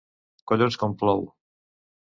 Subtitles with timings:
[0.51, 1.25] Collons com plou!